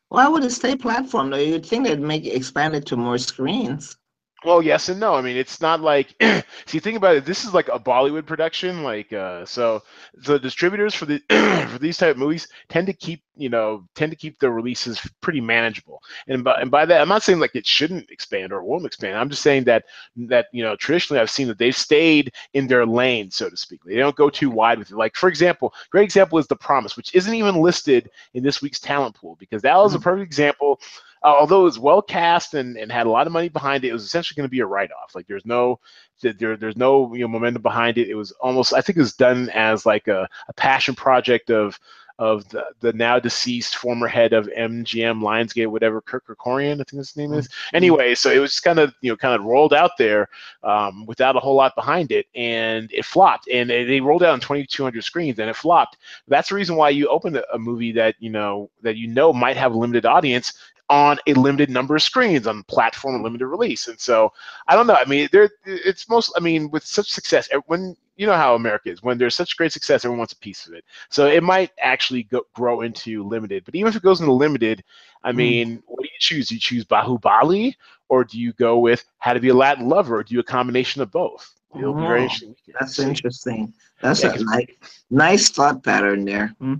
[0.09, 1.39] Why would it stay platform though?
[1.39, 3.97] You'd think they'd make it expand it to more screens.
[4.45, 5.15] Well, yes and no.
[5.15, 6.15] I mean, it's not like
[6.67, 6.79] see.
[6.79, 7.27] Think about it.
[7.27, 8.83] This is like a Bollywood production.
[8.83, 9.83] Like, uh, so
[10.15, 11.21] the distributors for the
[11.71, 15.01] for these type of movies tend to keep you know tend to keep their releases
[15.21, 16.03] pretty manageable.
[16.27, 19.19] And by and by that, I'm not saying like it shouldn't expand or won't expand.
[19.19, 19.85] I'm just saying that
[20.17, 23.83] that you know traditionally I've seen that they've stayed in their lane, so to speak.
[23.85, 24.97] They don't go too wide with it.
[24.97, 28.81] Like for example, great example is The Promise, which isn't even listed in this week's
[28.81, 30.01] talent pool because that was mm-hmm.
[30.01, 30.81] a perfect example
[31.23, 33.89] uh, although it was well cast and, and had a lot of money behind it,
[33.89, 35.15] it was essentially going to be a write off.
[35.15, 35.79] Like there's no
[36.23, 38.09] there there's no you know momentum behind it.
[38.09, 41.79] It was almost I think it was done as like a, a passion project of
[42.21, 46.99] of the, the now deceased former head of MGM Lionsgate, whatever Kirk Kerkorian, I think
[46.99, 47.49] his name is.
[47.49, 47.77] Mm-hmm.
[47.77, 50.29] Anyway, so it was just kind of you know kind of rolled out there
[50.63, 53.49] um, without a whole lot behind it, and it flopped.
[53.49, 55.97] And they rolled out on 2,200 screens, and it flopped.
[56.29, 59.33] That's the reason why you open a, a movie that you know that you know
[59.33, 60.53] might have a limited audience
[60.91, 63.87] on a limited number of screens on platform limited release.
[63.87, 64.33] And so
[64.67, 64.97] I don't know.
[64.97, 66.33] I mean, there it's most.
[66.37, 69.73] I mean, with such success, when you know how America is, when there's such great
[69.73, 70.85] success, everyone wants a piece of it.
[71.09, 73.65] So it might actually go, grow into limited.
[73.65, 74.83] But even if it goes into limited,
[75.23, 75.37] I hmm.
[75.37, 75.83] mean, mm.
[75.87, 76.49] what do you choose?
[76.49, 77.75] Do you choose Bahubali,
[78.09, 80.45] or do you go with How to Be a Latin Lover, or do you a
[80.45, 81.55] combination of both?
[81.79, 82.57] It'll oh, be very interesting.
[82.79, 83.73] That's interesting.
[84.03, 84.67] That's yeah, a nice,
[85.11, 86.53] nice thought pattern there.
[86.59, 86.75] Hmm?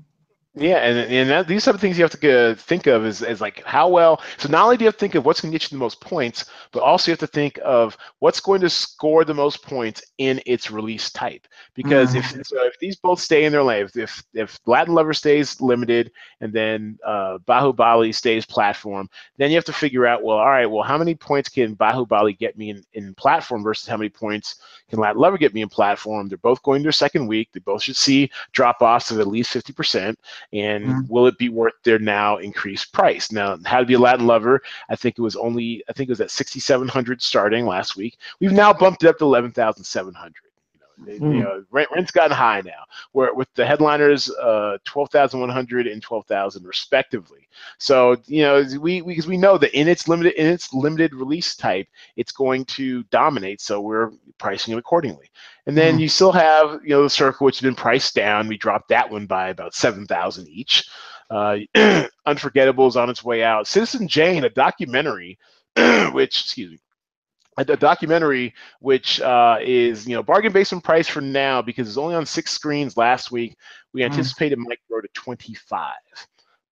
[0.55, 3.23] Yeah, and and that, these are the things you have to uh, think of is,
[3.23, 4.21] is like how well.
[4.37, 5.81] So not only do you have to think of what's going to get you the
[5.81, 9.63] most points, but also you have to think of what's going to score the most
[9.63, 11.47] points in its release type.
[11.77, 12.41] Because mm-hmm.
[12.41, 16.11] if so if these both stay in their lane, if if Latin Lover stays limited
[16.41, 20.67] and then uh, Bahubali stays platform, then you have to figure out well, all right,
[20.67, 24.57] well, how many points can Bahubali get me in, in platform versus how many points
[24.89, 26.27] can Latin Lover get me in platform?
[26.27, 27.51] They're both going their second week.
[27.53, 30.19] They both should see drop offs of at least fifty percent
[30.53, 31.13] and mm-hmm.
[31.13, 33.33] will it be worth their now increased price?
[33.33, 34.61] Now, how to be a Latin lover?
[34.89, 38.19] I think it was only I think it was at 6,700 starting last week.
[38.41, 40.35] We've now bumped it up to 11,700.
[41.05, 41.35] They, mm.
[41.35, 42.85] you know, rent, rent's gotten high now.
[43.13, 47.49] Where with the headliners, uh, twelve thousand one hundred and twelve thousand respectively.
[47.79, 51.15] So you know, we because we, we know that in its limited in its limited
[51.15, 53.61] release type, it's going to dominate.
[53.61, 55.31] So we're pricing it accordingly.
[55.67, 56.01] And then mm.
[56.01, 58.49] you still have you know the circle, which has been priced down.
[58.49, 60.89] We dropped that one by about seven thousand each.
[61.31, 61.59] Uh,
[62.27, 63.67] Unforgettable is on its way out.
[63.67, 65.39] Citizen Jane, a documentary,
[66.13, 66.79] which excuse me
[67.57, 72.15] a, documentary which uh, is you know bargain basement price for now because it's only
[72.15, 73.57] on six screens last week.
[73.93, 74.69] We anticipated anticipate mm.
[74.69, 75.95] might grow to 25.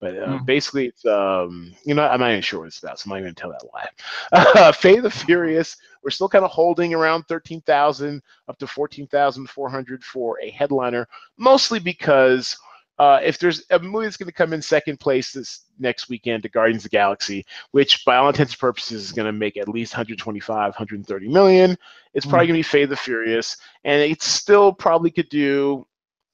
[0.00, 0.46] But uh, mm.
[0.46, 3.16] basically, it's um, you know I'm not even sure what it's about, so I'm not
[3.16, 3.88] even gonna tell that lie.
[4.60, 10.40] Uh, Fate the Furious, we're still kind of holding around 13,000 up to 14,400 for
[10.40, 12.56] a headliner, mostly because
[12.98, 16.42] uh, if there's a movie that's going to come in second place this next weekend
[16.42, 19.56] to Guardians of the Galaxy, which by all intents and purposes is going to make
[19.56, 21.76] at least 125, 130 million,
[22.14, 22.48] it's probably mm.
[22.48, 25.86] going to be Fate the Furious, and it still probably could do,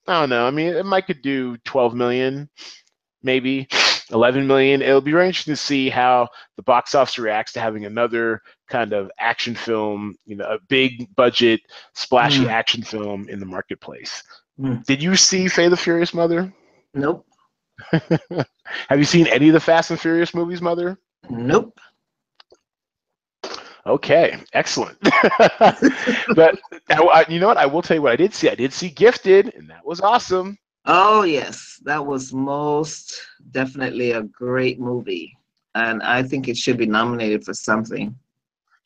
[0.07, 2.49] I don't know, I mean, it might could do 12 million,
[3.23, 3.69] maybe.
[4.11, 4.83] 11 million.
[4.83, 8.93] It'll be very interesting to see how the box office reacts to having another kind
[8.93, 11.61] of action film, you know, a big budget,
[11.95, 12.49] splashy mm.
[12.49, 14.23] action film in the marketplace.
[14.61, 14.85] Mm.
[14.85, 16.53] Did you see Fate the Furious Mother?
[16.93, 17.27] Nope.
[17.91, 20.99] Have you seen any of the Fast and Furious movies, Mother?
[21.29, 21.79] Nope.
[23.87, 24.99] Okay, excellent.
[26.35, 27.59] but I, you know what?
[27.59, 28.49] I will tell you what I did see.
[28.49, 30.59] I did see Gifted, and that was awesome.
[30.87, 33.19] Oh yes, that was most
[33.51, 35.37] definitely a great movie,
[35.75, 38.15] and I think it should be nominated for something.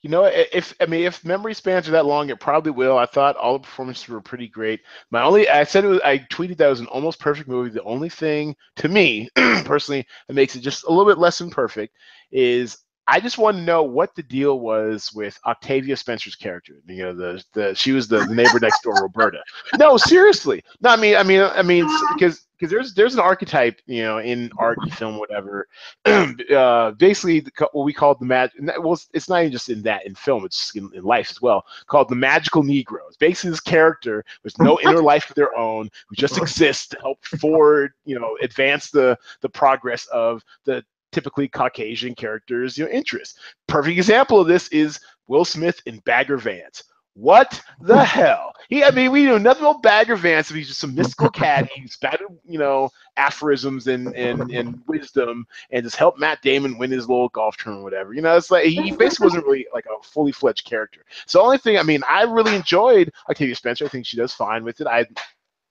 [0.03, 2.97] You know, if I mean, if memory spans are that long, it probably will.
[2.97, 4.81] I thought all the performances were pretty great.
[5.11, 7.71] My only, I said it was, I tweeted that it was an almost perfect movie.
[7.71, 9.29] The only thing to me,
[9.65, 11.97] personally, that makes it just a little bit less than perfect
[12.31, 16.75] is I just want to know what the deal was with Octavia Spencer's character.
[16.87, 19.43] You know, the the she was the neighbor next door, Roberta.
[19.79, 20.63] No, seriously.
[20.83, 24.19] No, I mean, I mean, I mean, because because there's there's an archetype, you know,
[24.19, 25.67] in art, film, whatever.
[26.05, 28.61] uh, basically, what we call the magic.
[28.81, 31.65] Well, it's not even just in that in film; it's in, in life as well.
[31.87, 33.07] Called the magical Negro.
[33.09, 36.99] It's basically this character with no inner life of their own, who just exists to
[37.01, 42.91] help forward, you know, advance the the progress of the typically Caucasian characters' you know,
[42.91, 43.39] interests.
[43.67, 46.85] Perfect example of this is Will Smith in Bagger Vance.
[47.19, 48.53] What the hell?
[48.69, 50.51] He, I mean, we know nothing about Bagger Vance.
[50.51, 51.69] He's just some mystical cat.
[51.75, 56.93] He's spouted, you know, aphorisms and, and, and wisdom and just helped Matt Damon win
[56.93, 58.15] his little golf tournament, whatever.
[58.15, 61.01] You know, it's like he basically wasn't really like a fully fledged character.
[61.27, 63.85] So, the only thing, I mean, I really enjoyed Octavia Spencer.
[63.85, 64.87] I think she does fine with it.
[64.87, 65.05] I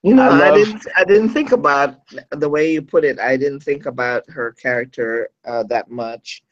[0.03, 0.87] you know, I, love, I, didn't.
[0.97, 1.99] I didn't think about
[2.31, 3.19] the way you put it.
[3.19, 6.43] I didn't think about her character uh, that much.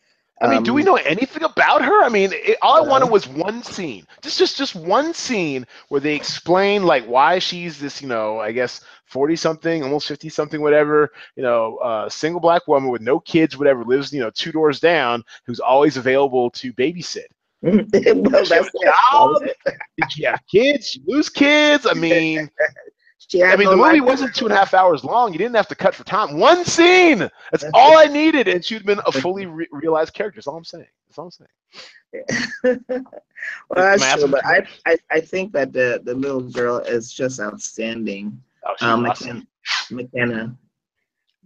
[0.41, 2.03] I mean, um, do we um, know anything about her?
[2.03, 6.01] I mean, it, all I wanted was one scene, just just just one scene where
[6.01, 10.59] they explain like why she's this, you know, I guess forty something, almost fifty something,
[10.59, 14.51] whatever, you know, uh, single black woman with no kids, whatever, lives, you know, two
[14.51, 17.27] doors down, who's always available to babysit.
[17.61, 20.89] well, that's Did she have kids?
[20.89, 21.87] She lose kids?
[21.89, 22.49] I mean,
[23.33, 25.31] I mean, the movie wasn't two and a half hours long.
[25.33, 26.37] You didn't have to cut for time.
[26.37, 27.29] One scene.
[27.51, 30.37] That's all I needed, and she'd been a fully re- realized character.
[30.37, 30.87] That's all I'm saying.
[31.07, 31.49] That's all I'm saying.
[32.89, 33.19] well,
[33.69, 38.41] that's true, but I, I, I think that the, the little girl is just outstanding.
[38.65, 39.47] Oh, um, awesome.
[39.91, 40.55] McKenna.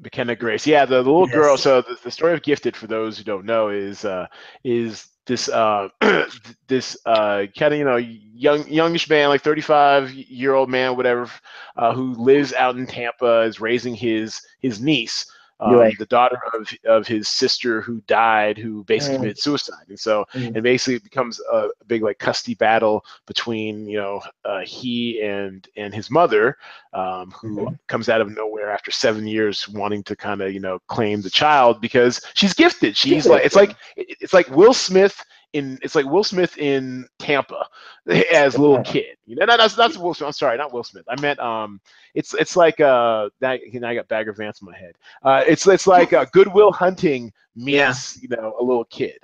[0.01, 0.65] McKenna Grace.
[0.65, 1.35] Yeah, the, the little yes.
[1.35, 1.57] girl.
[1.57, 4.27] So the, the story of Gifted, for those who don't know, is uh,
[4.63, 5.87] is this uh,
[6.67, 11.29] this uh, kind of you know young youngish man, like 35 year old man, whatever,
[11.77, 15.31] uh, who lives out in Tampa, is raising his his niece.
[15.61, 19.19] Um, the daughter of, of his sister who died, who basically mm.
[19.19, 20.55] committed suicide, and so mm.
[20.55, 25.67] and basically becomes a, a, big like custody battle between you know uh, he and
[25.75, 26.57] and his mother,
[26.93, 27.73] um, who mm-hmm.
[27.87, 31.29] comes out of nowhere after seven years wanting to kind of you know claim the
[31.29, 32.95] child because she's gifted.
[32.95, 35.21] She's like it's like it's like Will Smith
[35.53, 37.67] in it's like Will Smith in Tampa
[38.33, 39.17] as a little kid.
[39.25, 40.27] You know, that's that's Will Smith.
[40.27, 41.05] I'm sorry, not Will Smith.
[41.09, 41.81] I meant um,
[42.13, 43.61] it's it's like uh that.
[43.61, 44.95] You know, I got Bagger Vance in my head.
[45.23, 48.21] Uh, it's it's like uh, Good Will Hunting meets yeah.
[48.21, 49.17] you know a little kid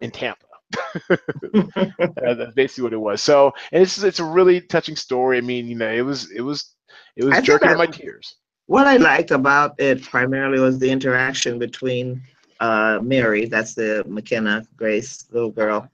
[0.00, 0.46] in Tampa.
[1.08, 3.22] that's basically what it was.
[3.22, 5.38] So, and it's it's a really touching story.
[5.38, 6.74] I mean, you know, it was it was
[7.16, 8.36] it was I jerking in my tears.
[8.66, 12.22] What I liked about it primarily was the interaction between
[12.62, 15.88] uh, Mary, that's the McKenna Grace little girl,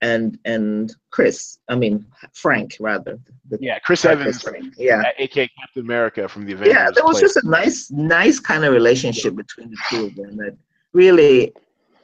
[0.00, 1.58] and and Chris.
[1.68, 3.18] I mean Frank rather.
[3.60, 4.42] yeah, Chris Evans.
[4.42, 4.74] Frank.
[4.78, 6.74] Yeah, aka Captain America from the Avengers.
[6.74, 10.36] Yeah, there was just a nice, nice kind of relationship between the two of them
[10.38, 10.56] that
[10.94, 11.52] really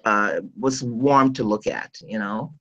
[0.04, 1.98] uh, was warm to look at.
[2.06, 2.52] You know.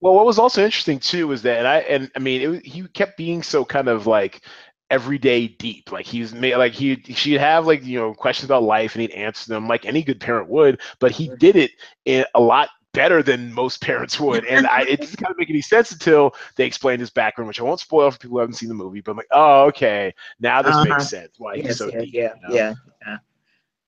[0.00, 2.86] Well, what was also interesting too was that, and I and I mean, it, he
[2.88, 4.42] kept being so kind of like
[4.90, 5.92] everyday deep.
[5.92, 9.12] Like he's made like he she'd have like you know questions about life and he'd
[9.12, 11.72] answer them like any good parent would, but he did it
[12.04, 14.44] in a lot better than most parents would.
[14.46, 17.60] And I it doesn't kind of make any sense until they explain his background, which
[17.60, 20.14] I won't spoil for people who haven't seen the movie, but I'm like, oh okay,
[20.40, 20.84] now this uh-huh.
[20.84, 22.14] makes sense why yes, he's so yeah, deep.
[22.14, 22.54] Yeah, you know?
[22.54, 22.74] yeah,
[23.06, 23.16] yeah.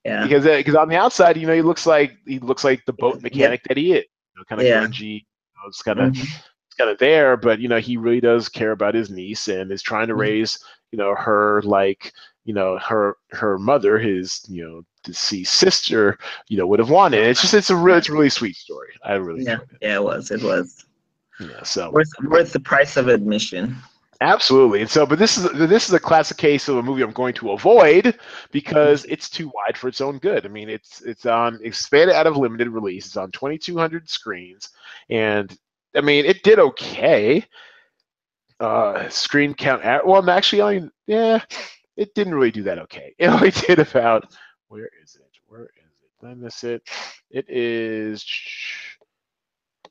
[0.03, 0.23] Yeah.
[0.23, 2.93] Because because uh, on the outside, you know, he looks like he looks like the
[2.93, 4.03] boat mechanic that he is.
[4.03, 4.83] You know, kind of yeah.
[4.83, 5.01] grungy.
[5.01, 6.37] You know, it's kind of mm-hmm.
[6.77, 9.83] kind of there, but you know, he really does care about his niece and is
[9.83, 10.21] trying to mm-hmm.
[10.21, 10.57] raise
[10.91, 16.57] you know her like you know her her mother his you know deceased sister you
[16.57, 18.89] know would have wanted it's just it's a really it's a really sweet story.
[19.03, 19.59] I really yeah.
[19.81, 20.31] yeah it was.
[20.31, 20.85] It was.
[21.39, 21.91] Yeah so.
[21.91, 23.75] Worth worth the price of admission.
[24.21, 24.81] Absolutely.
[24.81, 27.33] And so, but this is this is a classic case of a movie I'm going
[27.35, 28.19] to avoid
[28.51, 30.45] because it's too wide for its own good.
[30.45, 33.07] I mean, it's it's on expanded out of limited release.
[33.07, 34.69] It's on 2,200 screens,
[35.09, 35.57] and
[35.95, 37.43] I mean, it did okay
[38.61, 39.83] uh, screen count.
[39.83, 41.43] At, well, actually, only yeah,
[41.97, 43.13] it didn't really do that okay.
[43.19, 44.33] It only did about
[44.67, 45.29] where is it?
[45.47, 46.21] Where is it?
[46.21, 46.81] Did I miss it?
[47.29, 48.25] It is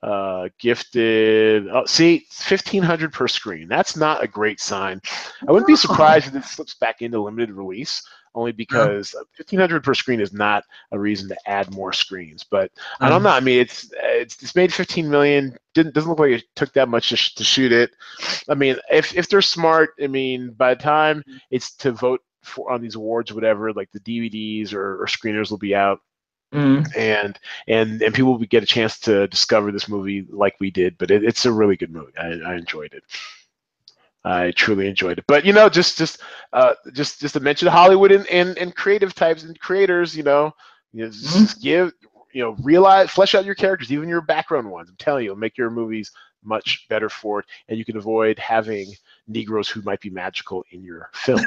[0.02, 1.68] uh, gifted.
[1.68, 3.68] Oh, see, fifteen hundred per screen.
[3.68, 5.00] That's not a great sign.
[5.46, 8.02] I wouldn't be surprised if this slips back into limited release,
[8.34, 12.44] only because fifteen hundred per screen is not a reason to add more screens.
[12.44, 13.30] But I don't know.
[13.30, 15.56] I mean, it's it's, it's made fifteen million.
[15.74, 17.90] Didn't doesn't look like it took that much to, sh- to shoot it.
[18.48, 22.70] I mean, if if they're smart, I mean, by the time it's to vote for
[22.72, 26.00] on these awards, or whatever, like the DVDs or, or screeners will be out
[26.52, 26.84] Mm.
[26.96, 27.38] and
[27.68, 30.98] and and people will get a chance to discover this movie like we did.
[30.98, 32.10] But it, it's a really good movie.
[32.18, 33.04] I, I enjoyed it.
[34.24, 35.24] I truly enjoyed it.
[35.26, 36.20] But you know, just just
[36.52, 40.52] uh, just just to mention Hollywood and, and, and creative types and creators, you know,
[40.92, 41.92] you know, just, just give
[42.33, 44.88] you know realize flesh out your characters, even your background ones.
[44.90, 46.11] I'm telling you, it'll make your movies
[46.42, 48.92] much better for it, and you can avoid having
[49.28, 51.40] Negroes who might be magical in your film.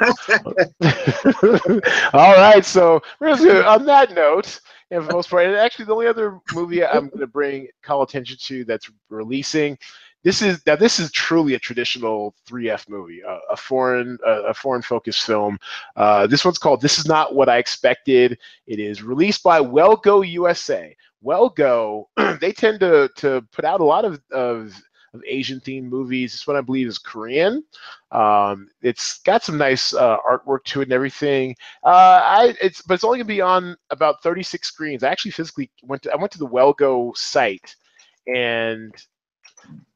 [2.12, 4.60] All right, so gonna- on that note,
[4.90, 7.68] and for the most part, and actually the only other movie I'm going to bring
[7.82, 9.78] call attention to that's releasing.
[10.24, 10.74] This is now.
[10.74, 15.58] This is truly a traditional 3F movie, a, a foreign, a, foreign focused film.
[15.96, 19.96] Uh, this one's called "This Is Not What I Expected." It is released by Well
[19.96, 20.96] Go USA.
[21.20, 22.08] Well Go,
[22.40, 24.74] they tend to to put out a lot of of,
[25.12, 26.32] of Asian themed movies.
[26.32, 27.62] This one I believe is Korean.
[28.10, 31.54] Um, it's got some nice uh, artwork to it and everything.
[31.84, 35.02] Uh, I it's but it's only gonna be on about 36 screens.
[35.02, 37.76] I actually physically went to I went to the WellGo site
[38.26, 38.94] and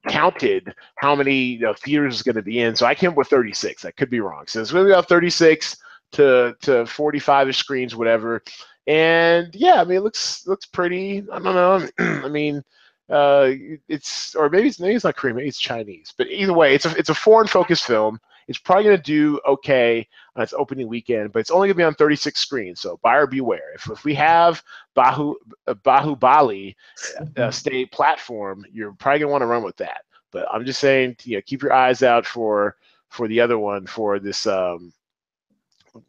[0.08, 2.74] counted how many you know, theaters is going to be in.
[2.74, 3.84] So I came up with 36.
[3.84, 4.46] I could be wrong.
[4.46, 5.76] So it's going to be about 36
[6.12, 8.42] to to 45 screens, whatever.
[8.86, 11.24] And yeah, I mean, it looks looks pretty.
[11.30, 11.88] I don't know.
[12.24, 12.62] I mean,
[13.10, 13.50] uh,
[13.88, 16.14] it's or maybe it's maybe it's not Korean, maybe it's Chinese.
[16.16, 18.18] But either way, it's a it's a foreign focused film.
[18.48, 21.78] It's probably going to do okay on its opening weekend, but it's only going to
[21.78, 22.80] be on 36 screens.
[22.80, 23.74] So buyer beware.
[23.74, 24.62] If, if we have
[24.96, 25.34] Bahu
[25.66, 26.74] uh, Bahubali
[27.36, 30.02] uh, state platform, you're probably going to want to run with that.
[30.32, 32.76] But I'm just saying, you know, keep your eyes out for
[33.08, 34.46] for the other one for this.
[34.46, 34.92] Um,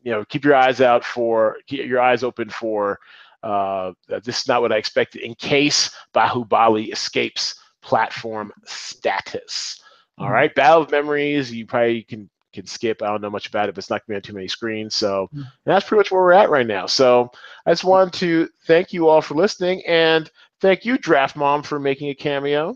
[0.03, 2.99] you know, keep your eyes out for keep your eyes open for.
[3.43, 5.21] Uh, this is not what I expected.
[5.21, 9.81] In case Bahubali escapes platform status.
[10.19, 11.51] All right, Battle of Memories.
[11.51, 13.01] You probably can can skip.
[13.03, 14.47] I don't know much about it, but it's not going to be on too many
[14.47, 14.95] screens.
[14.95, 15.45] So Mm.
[15.65, 16.87] that's pretty much where we're at right now.
[16.87, 17.31] So
[17.65, 20.29] I just wanted to thank you all for listening and
[20.59, 22.75] thank you, Draft Mom, for making a cameo.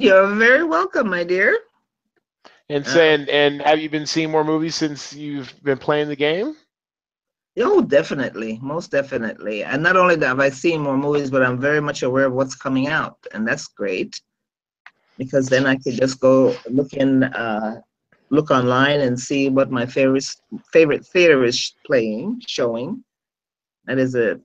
[0.00, 1.56] You're very welcome, my dear.
[2.68, 2.92] And Yeah.
[2.92, 6.56] saying, and have you been seeing more movies since you've been playing the game?
[7.58, 9.62] Oh, definitely, most definitely.
[9.62, 12.32] And not only that, have I seen more movies, but I'm very much aware of
[12.32, 14.20] what's coming out, and that's great.
[15.22, 17.80] Because then I could just go look in, uh,
[18.30, 20.24] look online and see what my favorite
[20.72, 22.88] favorite theater is playing, showing.
[23.86, 24.40] That is a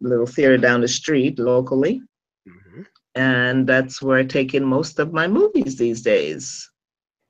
[0.00, 2.02] little theater down the street locally,
[2.46, 2.86] Mhm.
[3.14, 6.70] and that's where I take in most of my movies these days.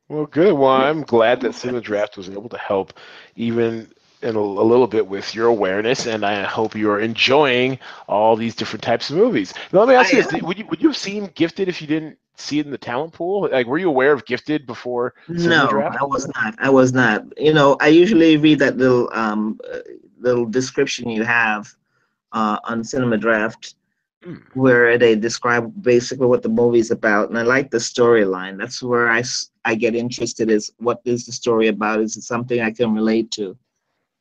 [0.08, 0.52] Well, good.
[0.52, 2.92] Well, I'm glad that Cinema Draft was able to help
[3.36, 3.92] even
[4.24, 8.56] in a, a little bit with your awareness, and I hope you're enjoying all these
[8.56, 9.54] different types of movies.
[9.72, 11.80] Now, let me ask I you this: Would you would you have seen Gifted if
[11.82, 13.48] you didn't see it in the talent pool?
[13.50, 15.14] Like, were you aware of Gifted before?
[15.28, 15.98] No, Draft?
[16.00, 16.54] I was not.
[16.58, 17.24] I was not.
[17.38, 19.78] You know, I usually read that little um uh,
[20.18, 21.74] little description you have
[22.32, 23.74] uh, on Cinema Draft
[24.24, 24.36] Hmm.
[24.54, 28.58] where they describe basically what the movie's about, and I like the storyline.
[28.58, 29.22] That's where i
[29.64, 30.50] i get interested.
[30.50, 32.00] Is what is the story about?
[32.00, 33.56] Is it something I can relate to?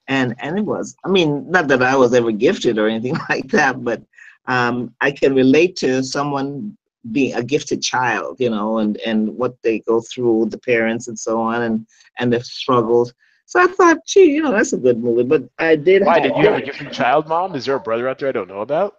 [0.08, 0.96] And and it was.
[1.06, 4.02] I mean, not that I was ever gifted or anything like that, but
[4.48, 6.78] um, I can relate to someone
[7.12, 11.08] being a gifted child, you know, and and what they go through with the parents
[11.08, 11.88] and so on, and
[12.20, 13.14] and the struggles.
[13.46, 15.24] So I thought, gee, you know, that's a good movie.
[15.24, 16.06] But I did.
[16.06, 17.56] Why did you have a gifted child, mom?
[17.56, 18.96] Is there a brother out there I don't know about?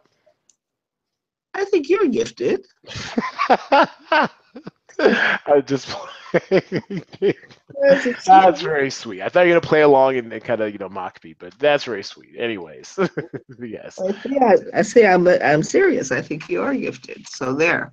[1.54, 2.66] I think you're gifted.
[5.46, 5.94] I just.
[8.26, 9.22] That's very sweet.
[9.22, 11.34] I thought you were gonna play along and, and kind of you know mock me,
[11.38, 12.34] but that's very sweet.
[12.38, 12.98] Anyways,
[13.60, 14.38] yes, I say,
[14.72, 16.10] I, say I'm, I'm serious.
[16.10, 17.26] I think you are gifted.
[17.28, 17.92] So there.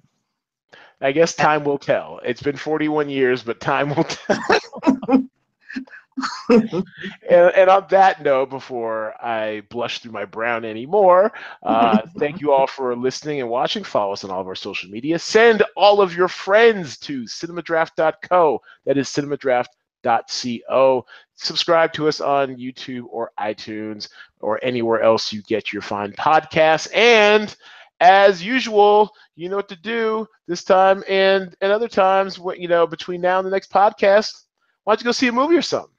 [1.02, 2.20] I guess time will tell.
[2.24, 4.39] It's been 41 years, but time will tell.
[6.49, 6.86] and,
[7.30, 11.32] and on that note, before I blush through my brown anymore,
[11.63, 13.84] uh, thank you all for listening and watching.
[13.84, 15.19] Follow us on all of our social media.
[15.19, 18.61] Send all of your friends to cinemadraft.co.
[18.86, 21.05] That is cinemadraft.co.
[21.36, 24.09] Subscribe to us on YouTube or iTunes
[24.39, 26.88] or anywhere else you get your fine podcasts.
[26.93, 27.55] And
[27.99, 32.39] as usual, you know what to do this time and and other times.
[32.57, 34.45] You know between now and the next podcast,
[34.84, 35.91] why don't you go see a movie or something?